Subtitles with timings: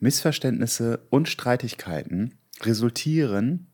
[0.00, 3.66] Missverständnisse und Streitigkeiten resultieren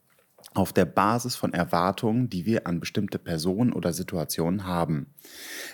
[0.55, 5.15] auf der Basis von Erwartungen, die wir an bestimmte Personen oder Situationen haben.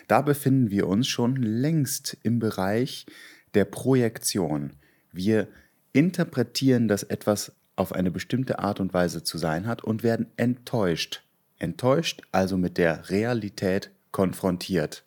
[0.08, 3.06] Da befinden wir uns schon längst im Bereich
[3.54, 4.72] der Projektion.
[5.12, 5.48] Wir
[5.92, 11.22] interpretieren, dass etwas auf eine bestimmte Art und Weise zu sein hat und werden enttäuscht.
[11.58, 15.04] Enttäuscht, also mit der Realität konfrontiert.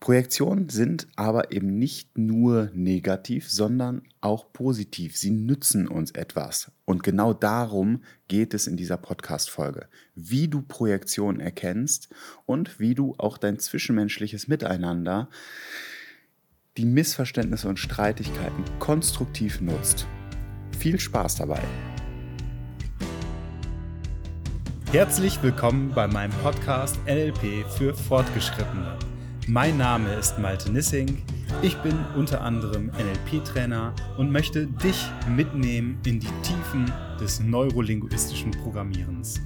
[0.00, 5.16] Projektionen sind aber eben nicht nur negativ, sondern auch positiv.
[5.16, 6.70] Sie nützen uns etwas.
[6.84, 9.88] Und genau darum geht es in dieser Podcast-Folge.
[10.14, 12.08] Wie du Projektionen erkennst
[12.44, 15.28] und wie du auch dein zwischenmenschliches Miteinander,
[16.76, 20.06] die Missverständnisse und Streitigkeiten konstruktiv nutzt.
[20.78, 21.62] Viel Spaß dabei!
[24.92, 28.96] Herzlich willkommen bei meinem Podcast NLP für Fortgeschrittene.
[29.48, 31.22] Mein Name ist Malte Nissing.
[31.62, 39.40] Ich bin unter anderem NLP-Trainer und möchte dich mitnehmen in die Tiefen des neurolinguistischen Programmierens.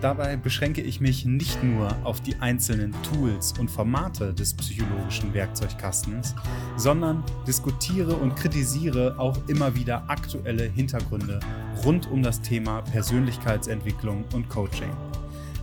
[0.00, 6.34] Dabei beschränke ich mich nicht nur auf die einzelnen Tools und Formate des psychologischen Werkzeugkastens,
[6.78, 11.40] sondern diskutiere und kritisiere auch immer wieder aktuelle Hintergründe
[11.84, 14.90] rund um das Thema Persönlichkeitsentwicklung und Coaching.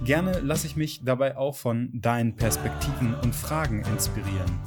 [0.06, 4.58] Gerne lasse ich mich dabei auch von deinen Perspektiven und Fragen inspirieren.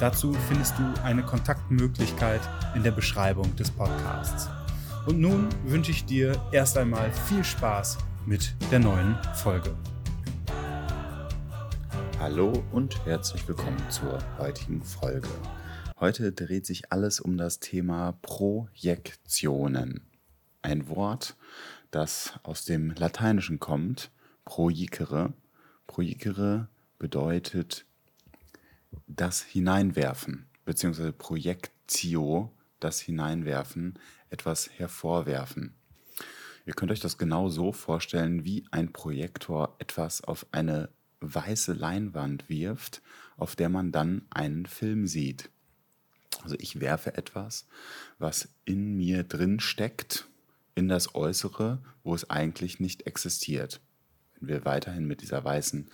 [0.00, 2.40] Dazu findest du eine Kontaktmöglichkeit
[2.74, 4.48] in der Beschreibung des Podcasts.
[5.06, 9.72] Und nun wünsche ich dir erst einmal viel Spaß mit der neuen Folge.
[12.18, 15.28] Hallo und herzlich willkommen zur heutigen Folge.
[16.00, 20.08] Heute dreht sich alles um das Thema Projektionen.
[20.60, 21.36] Ein Wort,
[21.92, 24.10] das aus dem Lateinischen kommt
[24.44, 25.32] projicere.
[25.86, 27.84] Projicere bedeutet
[29.06, 33.98] das Hineinwerfen, beziehungsweise Projektio, das Hineinwerfen,
[34.30, 35.74] etwas hervorwerfen.
[36.64, 40.88] Ihr könnt euch das genau so vorstellen, wie ein Projektor etwas auf eine
[41.20, 43.02] weiße Leinwand wirft,
[43.36, 45.50] auf der man dann einen Film sieht.
[46.42, 47.66] Also ich werfe etwas,
[48.18, 50.28] was in mir drin steckt,
[50.74, 53.80] in das Äußere, wo es eigentlich nicht existiert
[54.48, 55.88] wir weiterhin mit dieser weißen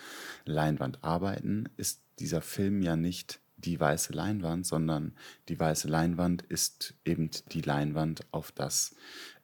[0.44, 5.14] Leinwand arbeiten, ist dieser Film ja nicht die weiße Leinwand, sondern
[5.48, 8.94] die weiße Leinwand ist eben die Leinwand, auf das,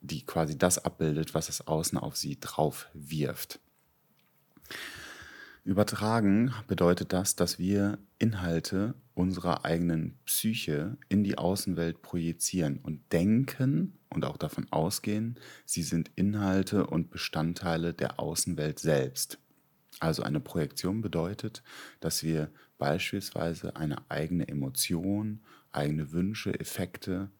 [0.00, 3.58] die quasi das abbildet, was es außen auf sie drauf wirft.
[5.64, 13.98] Übertragen bedeutet das, dass wir Inhalte unserer eigenen Psyche in die Außenwelt projizieren und denken
[14.10, 19.38] und auch davon ausgehen, sie sind Inhalte und Bestandteile der Außenwelt selbst.
[20.00, 21.62] Also eine Projektion bedeutet,
[22.00, 27.30] dass wir beispielsweise eine eigene Emotion, eigene Wünsche, Effekte,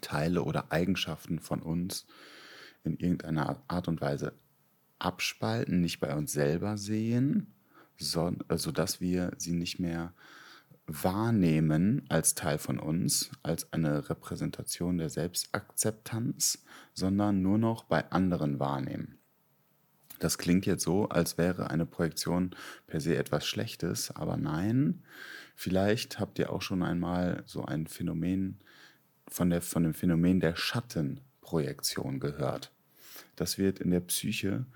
[0.00, 2.06] Teile oder Eigenschaften von uns
[2.84, 4.34] in irgendeiner Art und Weise
[4.98, 7.52] abspalten, nicht bei uns selber sehen,
[7.98, 10.12] sodass wir sie nicht mehr
[10.86, 18.58] wahrnehmen als Teil von uns, als eine Repräsentation der Selbstakzeptanz, sondern nur noch bei anderen
[18.58, 19.18] wahrnehmen.
[20.20, 22.54] Das klingt jetzt so, als wäre eine Projektion
[22.86, 25.02] per se etwas Schlechtes, aber nein,
[25.56, 28.60] vielleicht habt ihr auch schon einmal so ein Phänomen
[29.28, 32.70] von, der, von dem Phänomen der Schattenprojektion gehört.
[33.36, 34.66] Das wird in der Psyche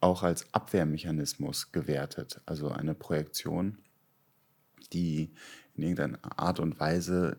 [0.00, 3.78] auch als Abwehrmechanismus gewertet, also eine Projektion,
[4.88, 5.32] die
[5.74, 7.38] in irgendeiner Art und Weise,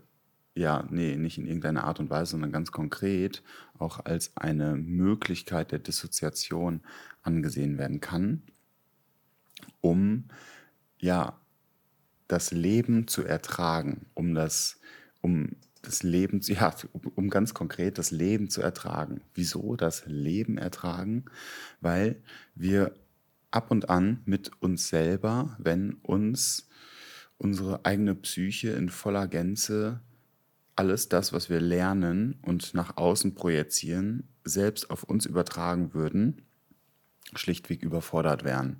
[0.55, 3.43] ja, nee, nicht in irgendeiner Art und Weise, sondern ganz konkret
[3.77, 6.81] auch als eine Möglichkeit der Dissoziation
[7.21, 8.41] angesehen werden kann,
[9.81, 10.25] um
[10.99, 11.39] ja
[12.27, 14.79] das Leben zu ertragen, um das,
[15.21, 16.73] um das Leben, ja,
[17.15, 19.21] um ganz konkret das Leben zu ertragen.
[19.33, 21.25] Wieso das Leben ertragen?
[21.81, 22.21] Weil
[22.55, 22.93] wir
[23.51, 26.67] ab und an mit uns selber, wenn uns
[27.37, 30.01] unsere eigene Psyche in voller Gänze
[30.77, 36.43] alles das, was wir lernen und nach außen projizieren, selbst auf uns übertragen würden,
[37.33, 38.77] schlichtweg überfordert wären.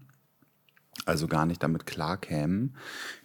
[1.06, 2.78] Also gar nicht damit klarkämen,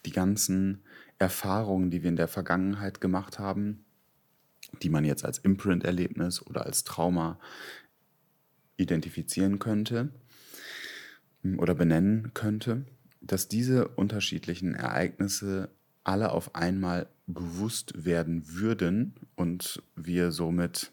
[0.07, 0.83] die ganzen
[1.19, 3.85] Erfahrungen, die wir in der Vergangenheit gemacht haben,
[4.83, 7.39] die man jetzt als Imprint-Erlebnis oder als Trauma
[8.79, 10.13] identifizieren könnte
[11.59, 12.87] oder benennen könnte,
[13.23, 15.71] dass diese unterschiedlichen Ereignisse
[16.05, 20.93] alle auf einmal bewusst werden würden und wir somit,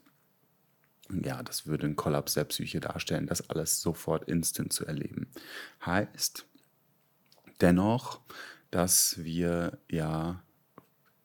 [1.09, 5.27] ja, das würde einen Kollaps der Psyche darstellen, das alles sofort instant zu erleben.
[5.83, 6.45] Heißt
[7.61, 8.21] dennoch,
[8.71, 10.43] dass wir ja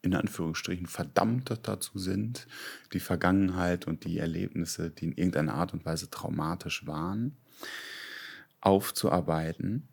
[0.05, 2.47] in Anführungsstrichen verdammt dazu sind,
[2.93, 7.37] die Vergangenheit und die Erlebnisse, die in irgendeiner Art und Weise traumatisch waren,
[8.61, 9.89] aufzuarbeiten.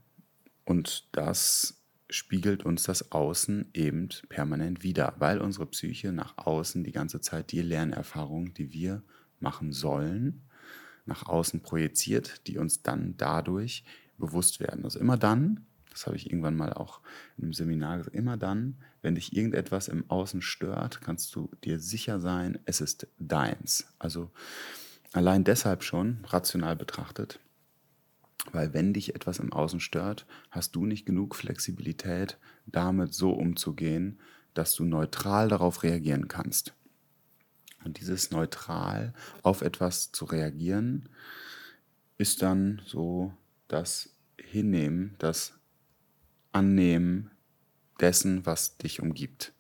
[0.72, 6.94] Und das spiegelt uns das Außen eben permanent wieder, weil unsere Psyche nach außen die
[6.94, 9.04] ganze Zeit die Lernerfahrungen, die wir
[9.42, 10.44] machen sollen,
[11.06, 13.84] nach außen projiziert, die uns dann dadurch
[14.18, 14.86] bewusst werden.
[14.86, 17.02] Also immer dann, das habe ich irgendwann mal auch
[17.38, 21.82] in einem Seminar gesagt, immer dann, wenn dich irgendetwas im Außen stört, kannst du dir
[21.82, 23.88] sicher sein, es ist deins.
[24.00, 24.32] Also
[25.12, 27.42] allein deshalb schon, rational betrachtet,
[28.52, 34.20] weil wenn dich etwas im Außen stört, hast du nicht genug Flexibilität, damit so umzugehen,
[34.54, 36.74] dass du neutral darauf reagieren kannst.
[37.84, 41.10] Und dieses neutral auf etwas zu reagieren,
[42.18, 43.34] ist dann so
[43.68, 45.54] das Hinnehmen, das
[46.52, 47.32] Annehmen
[48.00, 49.54] dessen, was dich umgibt.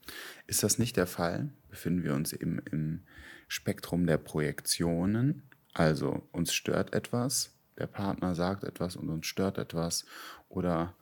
[0.47, 3.03] Ist das nicht der Fall, befinden wir uns eben im
[3.47, 5.43] Spektrum der Projektionen.
[5.73, 10.05] Also uns stört etwas, der Partner sagt etwas und uns stört etwas
[10.49, 10.93] oder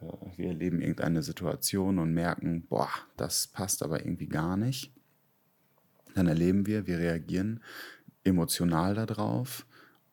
[0.00, 4.92] äh, wir erleben irgendeine Situation und merken, boah, das passt aber irgendwie gar nicht.
[6.14, 7.62] Dann erleben wir, wir reagieren
[8.24, 9.66] emotional darauf,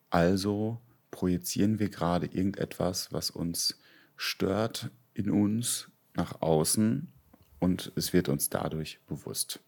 [0.09, 3.79] also projizieren wir gerade irgendetwas, was uns
[4.17, 7.11] stört in uns nach außen
[7.59, 9.61] und es wird uns dadurch bewusst.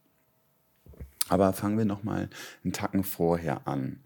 [1.28, 2.30] Aber fangen wir nochmal
[2.64, 4.02] einen Tacken vorher an.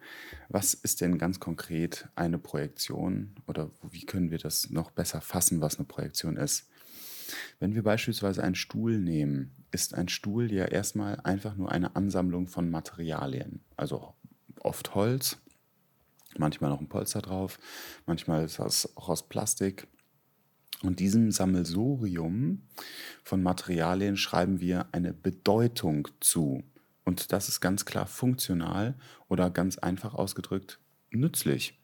[0.48, 5.60] Was ist denn ganz konkret eine Projektion oder wie können wir das noch besser fassen,
[5.60, 6.70] was eine Projektion ist?
[7.60, 12.48] Wenn wir beispielsweise einen Stuhl nehmen, ist ein Stuhl ja erstmal einfach nur eine Ansammlung
[12.48, 13.62] von Materialien.
[13.76, 14.14] Also
[14.62, 15.38] oft Holz,
[16.38, 17.60] manchmal noch ein Polster drauf,
[18.06, 19.88] manchmal ist das auch aus Plastik.
[20.82, 22.64] Und diesem Sammelsurium
[23.24, 26.64] von Materialien schreiben wir eine Bedeutung zu.
[27.10, 28.94] Und das ist ganz klar funktional
[29.30, 30.80] oder ganz einfach ausgedrückt
[31.10, 31.82] nützlich.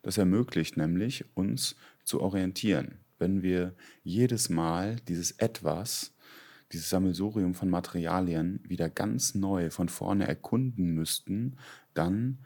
[0.00, 2.96] Das ermöglicht nämlich uns zu orientieren.
[3.18, 3.74] Wenn wir
[4.04, 6.14] jedes Mal dieses etwas,
[6.72, 11.58] dieses Sammelsurium von Materialien wieder ganz neu von vorne erkunden müssten,
[11.92, 12.38] dann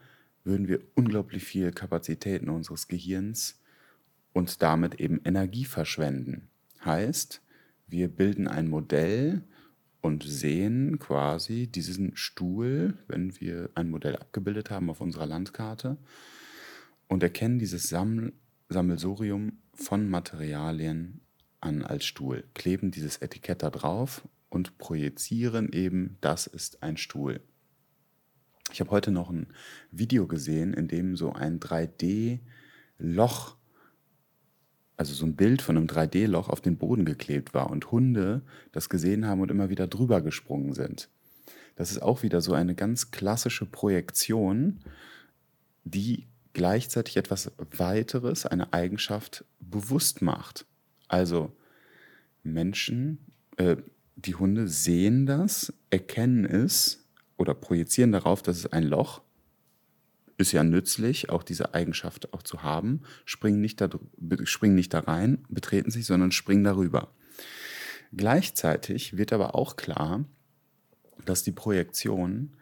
[0.43, 3.61] würden wir unglaublich viel Kapazitäten unseres Gehirns
[4.33, 6.49] und damit eben Energie verschwenden.
[6.83, 7.41] Heißt,
[7.87, 9.43] wir bilden ein Modell
[10.01, 15.97] und sehen quasi diesen Stuhl, wenn wir ein Modell abgebildet haben auf unserer Landkarte
[17.07, 18.33] und erkennen dieses Sammel
[18.71, 21.21] Sammelsurium von Materialien
[21.59, 27.41] an als Stuhl, kleben dieses Etikett da drauf und projizieren eben, das ist ein Stuhl.
[28.71, 29.47] Ich habe heute noch ein
[29.91, 33.57] Video gesehen, in dem so ein 3D-Loch
[34.99, 38.41] also so ein Bild von einem 3D-Loch auf den Boden geklebt war und Hunde
[38.73, 41.07] das gesehen haben und immer wieder drüber gesprungen sind.
[41.77, 44.81] Das ist auch wieder so eine ganz klassische Projektion,
[45.85, 50.65] die gleichzeitig etwas weiteres, eine Eigenschaft bewusst macht.
[51.07, 51.53] Also
[52.43, 53.19] Menschen,
[53.55, 53.77] äh,
[54.17, 57.05] die Hunde sehen das, erkennen es
[57.37, 59.21] oder projizieren darauf, dass es ein Loch
[60.39, 63.01] ist ja nützlich, auch diese Eigenschaft auch zu haben.
[63.25, 63.89] Springen nicht da,
[64.45, 67.13] springen nicht da rein, betreten sich, sondern springen darüber.
[68.15, 70.23] Gleichzeitig wird aber auch klar,
[71.25, 72.55] dass die Projektion,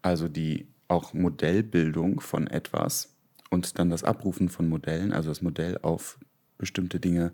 [0.00, 3.16] also die auch Modellbildung von etwas
[3.50, 6.20] und dann das Abrufen von Modellen, also das Modell auf
[6.56, 7.32] bestimmte Dinge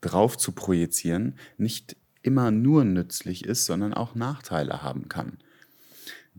[0.00, 5.38] drauf zu projizieren, nicht immer nur nützlich ist, sondern auch Nachteile haben kann.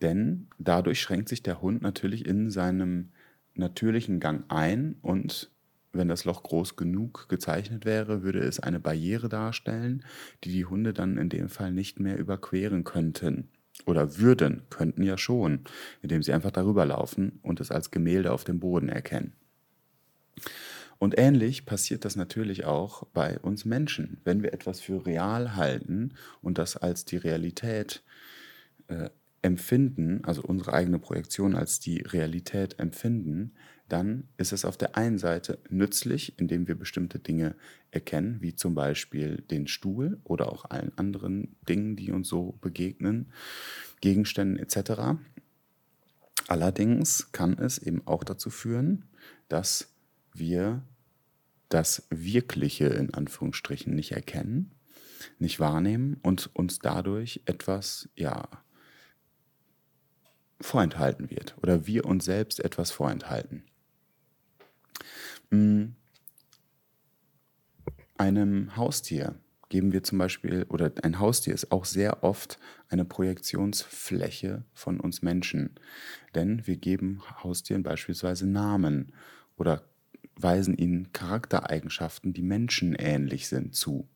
[0.02, 3.10] Denn dadurch schränkt sich der Hund natürlich in seinem
[3.56, 5.52] natürlichen Gang ein und
[5.92, 10.04] wenn das Loch groß genug gezeichnet wäre, würde es eine Barriere darstellen,
[10.44, 13.50] die die Hunde dann in dem Fall nicht mehr überqueren könnten.
[13.86, 15.62] Oder würden, könnten ja schon,
[16.02, 19.34] indem sie einfach darüber laufen und es als Gemälde auf dem Boden erkennen.
[21.00, 24.20] Und ähnlich passiert das natürlich auch bei uns Menschen.
[24.26, 28.04] Wenn wir etwas für real halten und das als die Realität
[28.88, 29.10] äh,
[29.42, 33.54] empfinden, also unsere eigene Projektion als die Realität empfinden,
[33.88, 37.56] dann ist es auf der einen Seite nützlich, indem wir bestimmte Dinge
[37.92, 43.32] erkennen, wie zum Beispiel den Stuhl oder auch allen anderen Dingen, die uns so begegnen,
[44.02, 45.20] Gegenständen etc.
[46.48, 49.06] Allerdings kann es eben auch dazu führen,
[49.48, 49.92] dass
[50.34, 50.84] wir
[51.70, 54.72] das Wirkliche in Anführungsstrichen nicht erkennen,
[55.38, 58.48] nicht wahrnehmen und uns dadurch etwas, ja,
[60.62, 63.64] vorenthalten wird oder wir uns selbst etwas vorenthalten.
[65.50, 65.86] Mm.
[68.18, 69.36] Einem Haustier
[69.70, 75.22] geben wir zum Beispiel, oder ein Haustier ist auch sehr oft eine Projektionsfläche von uns
[75.22, 75.76] Menschen.
[76.36, 79.14] Denn wir geben Haustieren beispielsweise Namen
[79.58, 79.84] oder
[80.36, 84.10] weisen ihnen Charaktereigenschaften, die menschenähnlich sind, zu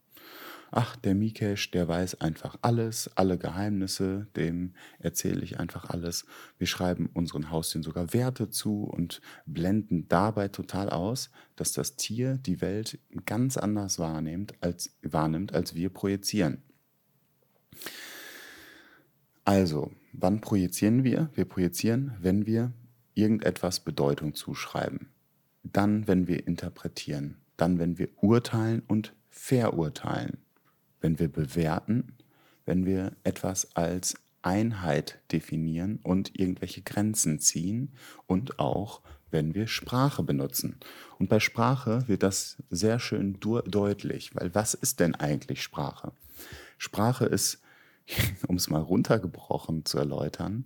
[0.76, 6.26] ach, der Mikesh, der weiß einfach alles, alle Geheimnisse, dem erzähle ich einfach alles.
[6.58, 12.38] Wir schreiben unseren Haustieren sogar Werte zu und blenden dabei total aus, dass das Tier
[12.38, 16.64] die Welt ganz anders wahrnimmt, als, wahrnimmt, als wir projizieren.
[19.46, 21.30] Also, wann projizieren wir?
[21.36, 22.72] Wir projizieren, wenn wir
[23.14, 25.12] irgendetwas Bedeutung zuschreiben.
[25.64, 27.38] Dann, wenn wir interpretieren.
[27.58, 30.43] Dann, wenn wir urteilen und verurteilen
[31.04, 32.18] wenn wir bewerten,
[32.66, 37.94] wenn wir etwas als Einheit definieren und irgendwelche Grenzen ziehen
[38.26, 40.80] und auch wenn wir Sprache benutzen.
[41.20, 46.14] Und bei Sprache wird das sehr schön deutlich, weil was ist denn eigentlich Sprache?
[46.78, 47.62] Sprache ist,
[48.48, 50.66] um es mal runtergebrochen zu erläutern,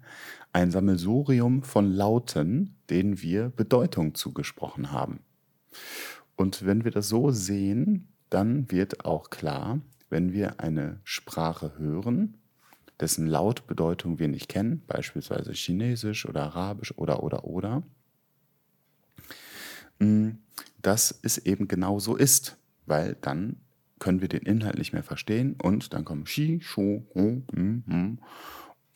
[0.53, 5.19] ein Sammelsurium von Lauten, denen wir Bedeutung zugesprochen haben.
[6.35, 9.79] Und wenn wir das so sehen, dann wird auch klar,
[10.09, 12.37] wenn wir eine Sprache hören,
[12.99, 17.83] dessen Lautbedeutung wir nicht kennen, beispielsweise Chinesisch oder Arabisch oder oder oder,
[19.99, 20.29] mm,
[20.81, 23.57] dass es eben genau so ist, weil dann
[23.99, 28.19] können wir den Inhalt nicht mehr verstehen und dann kommen Shi, Shu, Hu, hm, hm,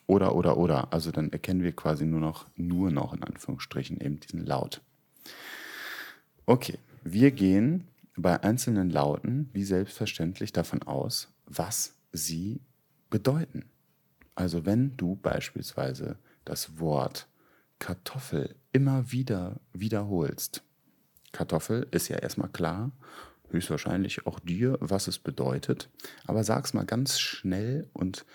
[0.08, 0.94] oder oder oder.
[0.94, 4.82] Also dann erkennen wir quasi nur noch, nur noch in Anführungsstrichen eben diesen Laut.
[6.46, 12.62] Okay, wir gehen bei einzelnen Lauten wie selbstverständlich davon aus, was sie
[13.10, 13.70] bedeuten.
[14.36, 17.27] Also wenn du beispielsweise das Wort
[17.80, 20.63] Kartoffel immer wieder wiederholst,
[21.32, 22.91] Kartoffel ist ja erstmal klar,
[23.50, 25.89] höchstwahrscheinlich auch dir, was es bedeutet,
[26.25, 28.25] aber sag's mal ganz schnell und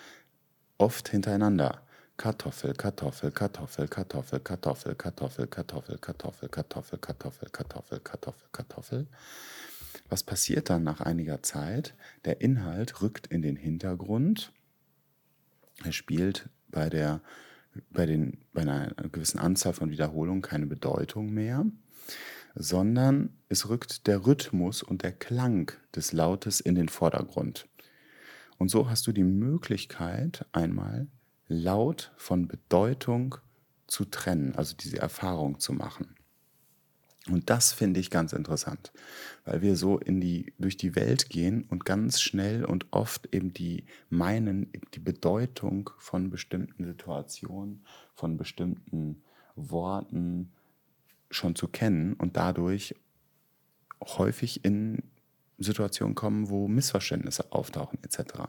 [0.78, 1.85] oft hintereinander.
[2.16, 9.06] Kartoffel, Kartoffel, Kartoffel, Kartoffel, Kartoffel, Kartoffel, Kartoffel, Kartoffel, Kartoffel, Kartoffel, Kartoffel, Kartoffel, Kartoffel.
[10.08, 11.94] Was passiert dann nach einiger Zeit?
[12.25, 14.52] Der Inhalt rückt in den Hintergrund.
[15.85, 17.20] Er spielt bei, der,
[17.90, 21.66] bei, den, bei einer gewissen Anzahl von Wiederholungen keine Bedeutung mehr,
[22.54, 27.68] sondern es rückt der Rhythmus und der Klang des Lautes in den Vordergrund.
[28.56, 31.08] Und so hast du die Möglichkeit, einmal
[31.48, 33.36] Laut von Bedeutung
[33.86, 36.16] zu trennen, also diese Erfahrung zu machen.
[37.28, 38.92] Und das finde ich ganz interessant,
[39.44, 43.52] weil wir so in die, durch die Welt gehen und ganz schnell und oft eben
[43.52, 47.84] die meinen, die Bedeutung von bestimmten Situationen,
[48.14, 49.22] von bestimmten
[49.56, 50.52] Worten
[51.30, 52.94] schon zu kennen und dadurch
[54.00, 55.02] häufig in
[55.58, 58.44] Situationen kommen, wo Missverständnisse auftauchen etc.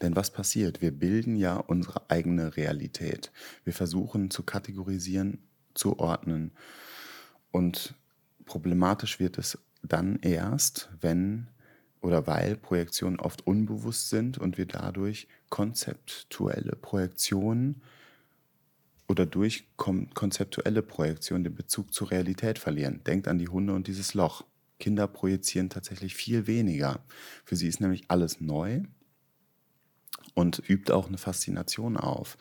[0.00, 0.80] Denn was passiert?
[0.80, 3.32] Wir bilden ja unsere eigene Realität.
[3.64, 5.38] Wir versuchen zu kategorisieren,
[5.74, 6.52] zu ordnen,
[7.52, 7.94] und
[8.46, 11.48] problematisch wird es dann erst, wenn
[12.00, 17.82] oder weil Projektionen oft unbewusst sind und wir dadurch konzeptuelle Projektionen
[19.06, 23.04] oder durch konzeptuelle Projektionen den Bezug zur Realität verlieren.
[23.04, 24.44] Denkt an die Hunde und dieses Loch.
[24.80, 27.04] Kinder projizieren tatsächlich viel weniger.
[27.44, 28.82] Für sie ist nämlich alles neu
[30.34, 32.36] und übt auch eine Faszination auf,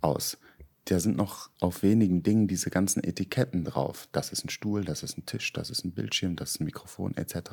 [0.00, 0.38] aus
[0.86, 4.08] da sind noch auf wenigen Dingen diese ganzen Etiketten drauf.
[4.12, 6.64] Das ist ein Stuhl, das ist ein Tisch, das ist ein Bildschirm, das ist ein
[6.64, 7.50] Mikrofon etc.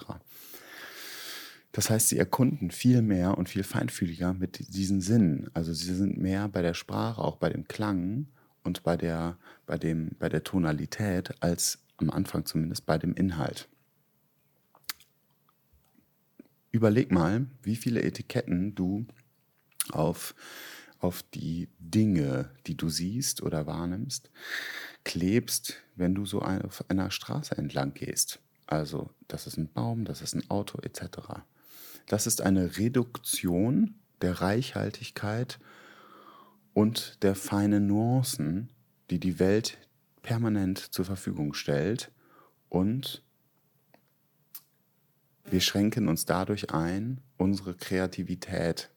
[1.71, 5.49] Das heißt, sie erkunden viel mehr und viel feinfühliger mit diesen Sinnen.
[5.53, 8.27] Also sie sind mehr bei der Sprache, auch bei dem Klang
[8.63, 13.67] und bei der, bei dem, bei der Tonalität als am Anfang zumindest bei dem Inhalt.
[16.71, 19.05] Überleg mal, wie viele Etiketten du
[19.93, 20.35] auf
[20.99, 24.29] auf die Dinge, die du siehst oder wahrnimmst,
[25.03, 28.39] klebst, wenn du so auf einer Straße entlang gehst.
[28.65, 31.43] Also, das ist ein Baum, das ist ein Auto etc.
[32.07, 35.59] Das ist eine Reduktion der Reichhaltigkeit
[36.73, 38.69] und der feinen Nuancen,
[39.09, 39.77] die die Welt
[40.21, 42.11] permanent zur Verfügung stellt
[42.69, 43.23] und
[45.49, 48.89] wir schränken uns dadurch ein, unsere Kreativität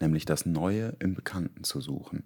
[0.00, 2.24] nämlich das Neue im Bekannten zu suchen.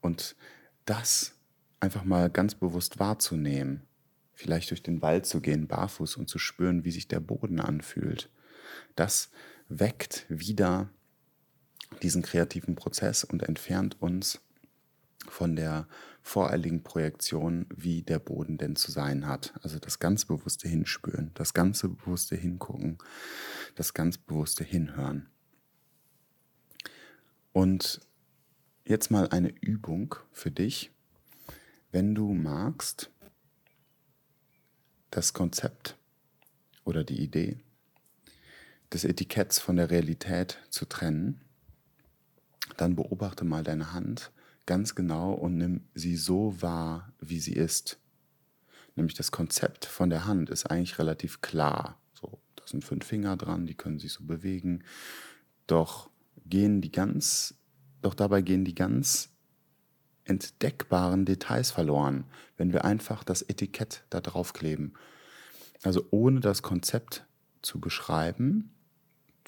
[0.00, 0.36] Und
[0.84, 1.34] das
[1.80, 3.82] einfach mal ganz bewusst wahrzunehmen,
[4.32, 8.30] vielleicht durch den Wald zu gehen, barfuß und zu spüren, wie sich der Boden anfühlt,
[8.96, 9.30] das
[9.68, 10.90] weckt wieder
[12.02, 14.40] diesen kreativen Prozess und entfernt uns
[15.28, 15.88] von der
[16.22, 19.54] voreiligen Projektion, wie der Boden denn zu sein hat.
[19.62, 22.98] Also das ganz bewusste Hinspüren, das ganze bewusste Hingucken,
[23.74, 25.28] das ganz bewusste Hinhören.
[27.54, 28.00] Und
[28.84, 30.90] jetzt mal eine Übung für dich.
[31.92, 33.12] Wenn du magst,
[35.10, 35.96] das Konzept
[36.84, 37.58] oder die Idee
[38.92, 41.42] des Etiketts von der Realität zu trennen,
[42.76, 44.32] dann beobachte mal deine Hand
[44.66, 48.00] ganz genau und nimm sie so wahr, wie sie ist.
[48.96, 52.00] Nämlich das Konzept von der Hand ist eigentlich relativ klar.
[52.14, 54.82] So, da sind fünf Finger dran, die können sich so bewegen.
[55.68, 56.10] Doch
[56.44, 57.54] gehen die ganz,
[58.02, 59.30] doch dabei gehen die ganz
[60.24, 62.24] entdeckbaren Details verloren,
[62.56, 64.94] wenn wir einfach das Etikett da drauf kleben.
[65.82, 67.26] Also ohne das Konzept
[67.60, 68.74] zu beschreiben,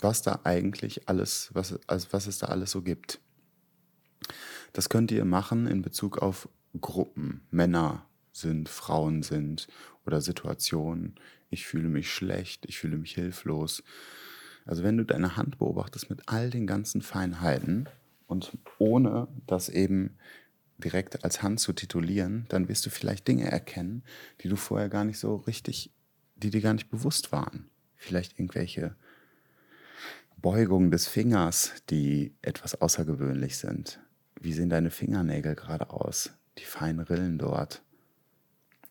[0.01, 3.21] was da eigentlich alles, was, also was es da alles so gibt.
[4.73, 6.49] Das könnt ihr machen in Bezug auf
[6.81, 7.47] Gruppen.
[7.51, 9.69] Männer sind, Frauen sind
[10.05, 11.15] oder Situationen.
[11.49, 13.83] Ich fühle mich schlecht, ich fühle mich hilflos.
[14.67, 17.89] Also wenn du deine Hand beobachtest mit all den ganzen Feinheiten
[18.27, 20.19] und ohne das eben
[20.79, 24.03] direkt als Hand zu titulieren, dann wirst du vielleicht Dinge erkennen,
[24.43, 25.93] die du vorher gar nicht so richtig,
[26.35, 27.71] die dir gar nicht bewusst waren.
[27.95, 28.95] Vielleicht irgendwelche
[30.37, 34.01] Beugungen des Fingers, die etwas außergewöhnlich sind.
[34.39, 36.35] Wie sehen deine Fingernägel gerade aus?
[36.59, 37.83] Die feinen Rillen dort.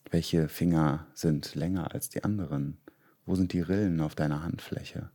[0.10, 2.78] Welche Finger sind länger als die anderen?
[3.26, 5.12] Wo sind die Rillen auf deiner Handfläche?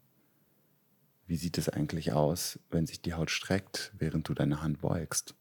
[1.31, 5.37] Wie sieht es eigentlich aus, wenn sich die Haut streckt, während du deine Hand beugst?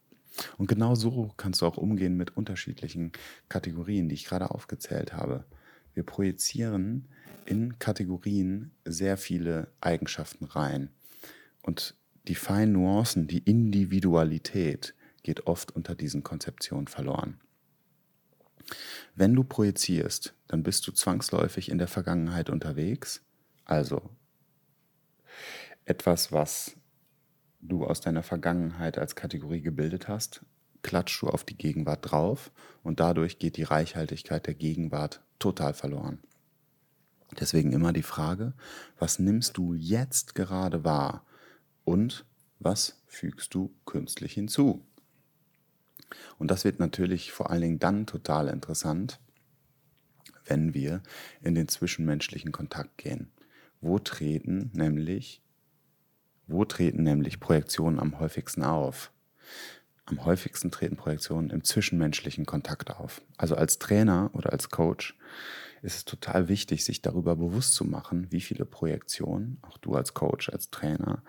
[0.60, 3.12] Und genau so kannst du auch umgehen mit unterschiedlichen
[3.50, 5.46] Kategorien, die ich gerade aufgezählt habe.
[5.96, 7.08] Wir projizieren
[7.48, 10.92] in Kategorien sehr viele Eigenschaften rein.
[11.64, 11.96] Und
[12.28, 14.94] die feinen Nuancen, die Individualität
[15.24, 17.40] geht oft unter diesen Konzeptionen verloren.
[19.16, 23.24] Wenn du projizierst, dann bist du zwangsläufig in der Vergangenheit unterwegs,
[23.66, 24.12] also
[25.90, 26.76] etwas, was
[27.62, 30.46] du aus deiner Vergangenheit als Kategorie gebildet hast,
[30.82, 32.52] klatschst du auf die Gegenwart drauf
[32.84, 36.20] und dadurch geht die Reichhaltigkeit der Gegenwart total verloren.
[37.40, 38.54] Deswegen immer die Frage,
[38.98, 41.26] was nimmst du jetzt gerade wahr
[41.84, 42.26] und
[42.60, 44.86] was fügst du künstlich hinzu?
[46.38, 49.20] Und das wird natürlich vor allen Dingen dann total interessant,
[50.46, 51.04] wenn wir
[51.42, 53.32] in den zwischenmenschlichen Kontakt gehen.
[53.82, 55.44] Wo treten nämlich,
[56.50, 59.12] wo treten nämlich Projektionen am häufigsten auf?
[60.06, 63.22] Am häufigsten treten Projektionen im zwischenmenschlichen Kontakt auf.
[63.38, 65.18] Also als Trainer oder als Coach
[65.82, 70.14] ist es total wichtig, sich darüber bewusst zu machen, wie viele Projektionen, auch du als
[70.14, 71.24] Coach, als Trainer,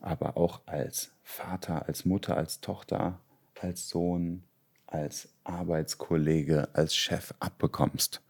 [0.00, 3.20] aber auch als Vater, als Mutter, als Tochter,
[3.60, 4.44] als Sohn,
[4.86, 8.20] als Arbeitskollege, als Chef abbekommst.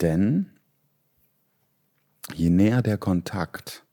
[0.00, 0.50] Denn
[2.34, 3.84] je näher der Kontakt,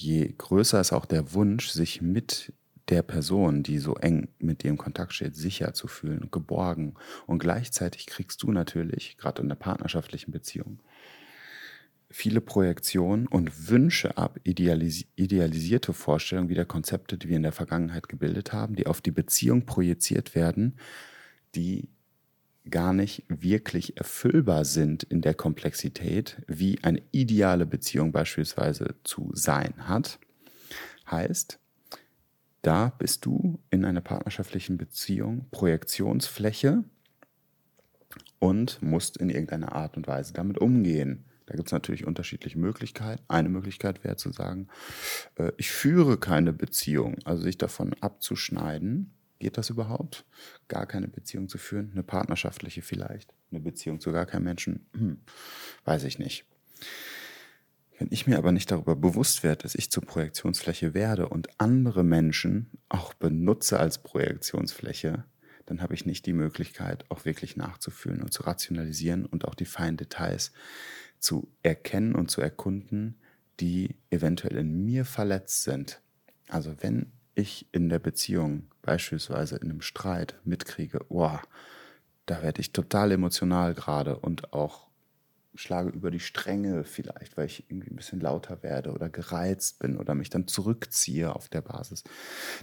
[0.00, 2.52] je größer ist auch der Wunsch, sich mit
[2.88, 6.94] der Person, die so eng mit dir im Kontakt steht, sicher zu fühlen, geborgen.
[7.26, 10.82] Und gleichzeitig kriegst du natürlich, gerade in der partnerschaftlichen Beziehung,
[12.10, 17.52] viele Projektionen und Wünsche ab, idealis idealisierte Vorstellungen wie der Konzepte, die wir in der
[17.52, 20.76] Vergangenheit gebildet haben, die auf die Beziehung projiziert werden,
[21.54, 21.88] die
[22.68, 29.74] gar nicht wirklich erfüllbar sind in der Komplexität, wie eine ideale Beziehung beispielsweise zu sein
[29.88, 30.18] hat.
[31.10, 31.58] Heißt,
[32.62, 36.84] da bist du in einer partnerschaftlichen Beziehung Projektionsfläche
[38.38, 41.24] und musst in irgendeiner Art und Weise damit umgehen.
[41.46, 43.22] Da gibt es natürlich unterschiedliche Möglichkeiten.
[43.28, 44.68] Eine Möglichkeit wäre zu sagen,
[45.36, 49.12] äh, ich führe keine Beziehung, also sich davon abzuschneiden.
[49.40, 50.26] Geht das überhaupt?
[50.68, 51.90] Gar keine Beziehung zu führen?
[51.92, 53.34] Eine partnerschaftliche vielleicht?
[53.50, 54.86] Eine Beziehung zu gar keinem Menschen?
[54.92, 55.22] Hm,
[55.84, 56.44] weiß ich nicht.
[57.98, 62.04] Wenn ich mir aber nicht darüber bewusst werde, dass ich zur Projektionsfläche werde und andere
[62.04, 65.24] Menschen auch benutze als Projektionsfläche,
[65.64, 69.64] dann habe ich nicht die Möglichkeit, auch wirklich nachzufühlen und zu rationalisieren und auch die
[69.64, 70.52] feinen Details
[71.18, 73.18] zu erkennen und zu erkunden,
[73.58, 76.02] die eventuell in mir verletzt sind.
[76.48, 81.40] Also wenn ich in der Beziehung, beispielsweise in einem Streit, mitkriege, wow,
[82.26, 84.90] da werde ich total emotional gerade und auch
[85.54, 89.96] schlage über die Stränge vielleicht, weil ich irgendwie ein bisschen lauter werde oder gereizt bin
[89.96, 92.04] oder mich dann zurückziehe auf der Basis,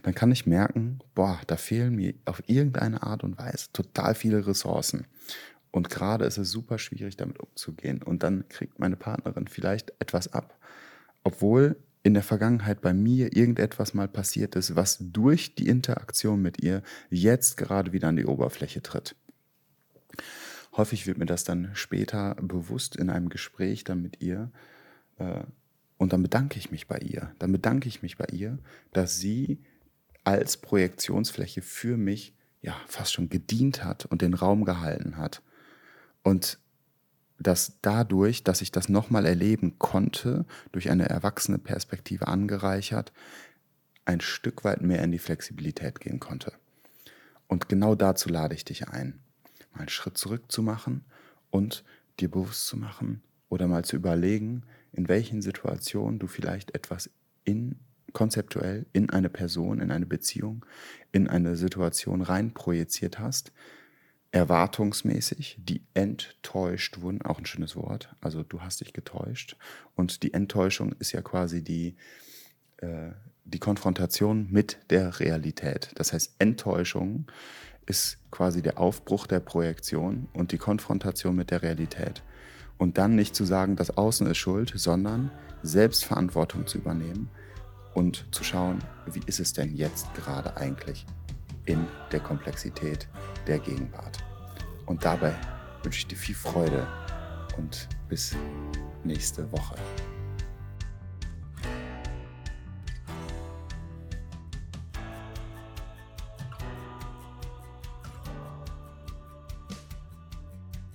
[0.03, 4.47] dann kann ich merken, boah, da fehlen mir auf irgendeine Art und Weise total viele
[4.47, 5.05] Ressourcen.
[5.71, 8.01] Und gerade ist es super schwierig, damit umzugehen.
[8.01, 10.57] Und dann kriegt meine Partnerin vielleicht etwas ab,
[11.23, 11.75] obwohl
[12.07, 16.81] in der Vergangenheit bei mir irgendetwas mal passiert ist, was durch die Interaktion mit ihr
[17.09, 19.13] jetzt gerade wieder an die Oberfläche tritt.
[20.77, 24.49] Häufig wird mir das dann später bewusst in einem Gespräch dann mit ihr.
[25.17, 25.41] Äh,
[25.97, 27.29] und dann bedanke ich mich bei ihr.
[27.39, 28.57] Dann bedanke ich mich bei ihr,
[28.93, 29.59] dass sie
[30.23, 35.41] als Projektionsfläche für mich ja fast schon gedient hat und den Raum gehalten hat.
[36.23, 36.57] Und
[37.39, 43.11] dass dadurch, dass ich das nochmal erleben konnte, durch eine erwachsene Perspektive angereichert,
[44.05, 46.53] ein Stück weit mehr in die Flexibilität gehen konnte.
[47.47, 49.19] Und genau dazu lade ich dich ein,
[49.73, 51.05] mal einen Schritt zurück zu machen
[51.49, 51.83] und
[52.19, 57.09] dir bewusst zu machen oder mal zu überlegen, in welchen Situationen du vielleicht etwas
[57.43, 57.75] in
[58.13, 60.65] konzeptuell in eine Person, in eine Beziehung,
[61.11, 63.51] in eine Situation rein projiziert hast,
[64.31, 69.55] erwartungsmäßig, die enttäuscht wurden, auch ein schönes Wort, also du hast dich getäuscht
[69.95, 71.95] und die Enttäuschung ist ja quasi die,
[72.77, 73.11] äh,
[73.45, 75.91] die Konfrontation mit der Realität.
[75.95, 77.31] Das heißt, Enttäuschung
[77.85, 82.21] ist quasi der Aufbruch der Projektion und die Konfrontation mit der Realität.
[82.77, 85.31] Und dann nicht zu sagen, das Außen ist schuld, sondern
[85.63, 87.29] Selbstverantwortung zu übernehmen
[87.95, 88.79] und zu schauen,
[89.11, 91.05] wie ist es denn jetzt gerade eigentlich
[91.67, 93.07] in der Komplexität
[93.45, 94.17] der Gegenwart.
[94.85, 95.33] Und dabei
[95.83, 96.87] wünsche ich dir viel Freude
[97.57, 98.35] und bis
[99.03, 99.75] nächste Woche.